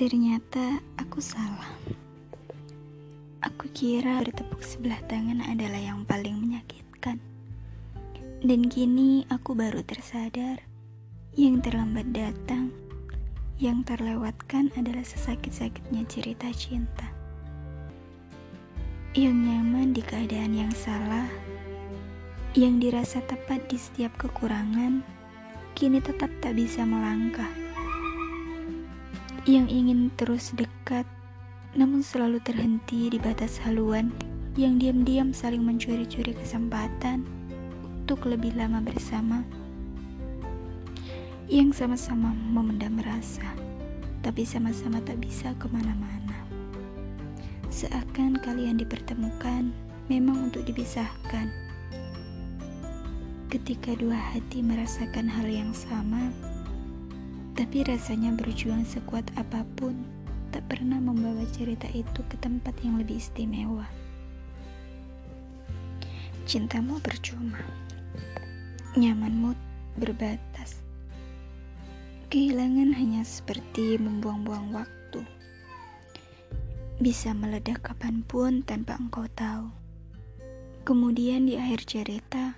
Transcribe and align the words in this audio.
Ternyata 0.00 0.80
aku 0.96 1.20
salah. 1.20 1.76
Aku 3.44 3.68
kira 3.76 4.24
bertepuk 4.24 4.64
sebelah 4.64 4.96
tangan 5.04 5.44
adalah 5.44 5.76
yang 5.76 6.08
paling 6.08 6.40
menyakitkan. 6.40 7.20
Dan 8.40 8.72
kini 8.72 9.28
aku 9.28 9.52
baru 9.52 9.84
tersadar 9.84 10.56
yang 11.36 11.60
terlambat 11.60 12.16
datang, 12.16 12.72
yang 13.60 13.84
terlewatkan 13.84 14.72
adalah 14.80 15.04
sesakit-sakitnya 15.04 16.08
cerita 16.08 16.48
cinta. 16.56 17.04
Yang 19.12 19.36
nyaman 19.36 19.92
di 19.92 20.00
keadaan 20.00 20.56
yang 20.56 20.72
salah, 20.72 21.28
yang 22.56 22.80
dirasa 22.80 23.20
tepat 23.28 23.68
di 23.68 23.76
setiap 23.76 24.16
kekurangan, 24.16 25.04
kini 25.76 26.00
tetap 26.00 26.32
tak 26.40 26.56
bisa 26.56 26.88
melangkah 26.88 27.52
yang 29.50 29.66
ingin 29.66 30.14
terus 30.14 30.54
dekat, 30.54 31.02
namun 31.74 32.06
selalu 32.06 32.38
terhenti 32.46 33.10
di 33.10 33.18
batas 33.18 33.58
haluan 33.58 34.14
yang 34.54 34.78
diam-diam 34.78 35.34
saling 35.34 35.66
mencuri-curi 35.66 36.38
kesempatan 36.38 37.26
untuk 38.06 38.30
lebih 38.30 38.54
lama 38.54 38.78
bersama, 38.78 39.42
yang 41.50 41.74
sama-sama 41.74 42.30
memendam 42.30 42.94
rasa, 43.02 43.46
tapi 44.22 44.46
sama-sama 44.46 45.02
tak 45.02 45.18
bisa 45.18 45.50
ke 45.58 45.66
mana-mana. 45.66 46.38
Seakan 47.74 48.38
kalian 48.38 48.78
dipertemukan 48.78 49.74
memang 50.06 50.46
untuk 50.46 50.62
dipisahkan. 50.62 51.50
Ketika 53.50 53.98
dua 53.98 54.14
hati 54.14 54.62
merasakan 54.62 55.26
hal 55.26 55.50
yang 55.50 55.74
sama, 55.74 56.30
tapi 57.60 57.84
rasanya 57.84 58.32
berjuang 58.40 58.88
sekuat 58.88 59.36
apa 59.36 59.68
pun 59.76 59.92
tak 60.48 60.64
pernah 60.64 60.96
membawa 60.96 61.44
cerita 61.52 61.84
itu 61.92 62.24
ke 62.32 62.40
tempat 62.40 62.72
yang 62.80 62.96
lebih 62.96 63.20
istimewa. 63.20 63.84
Cintamu 66.48 66.96
percuma, 67.04 67.60
nyamanmu 68.96 69.52
berbatas. 70.00 70.80
Kehilangan 72.32 72.96
hanya 72.96 73.28
seperti 73.28 74.00
membuang-buang 74.00 74.72
waktu. 74.72 75.20
Bisa 76.96 77.36
meledak 77.36 77.84
kapan 77.84 78.24
pun 78.24 78.64
tanpa 78.64 78.96
engkau 78.96 79.28
tahu. 79.36 79.68
Kemudian 80.88 81.44
di 81.44 81.60
akhir 81.60 81.84
cerita, 81.84 82.56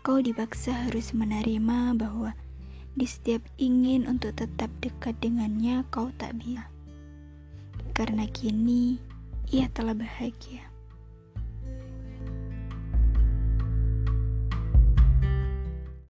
kau 0.00 0.16
dipaksa 0.24 0.88
harus 0.88 1.12
menerima 1.12 1.92
bahwa 1.92 2.32
di 3.00 3.08
setiap 3.08 3.40
ingin 3.56 4.04
untuk 4.04 4.36
tetap 4.36 4.68
dekat 4.84 5.16
dengannya, 5.24 5.80
kau 5.88 6.12
tak 6.20 6.36
bisa. 6.36 6.68
Karena 7.96 8.28
kini 8.28 9.00
ia 9.48 9.72
telah 9.72 9.96
bahagia. 9.96 10.69